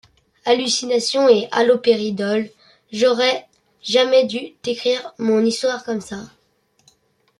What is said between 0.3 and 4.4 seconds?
Hallucination et Halopéridol J'aurais jamais